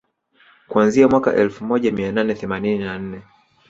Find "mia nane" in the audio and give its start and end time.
1.91-2.35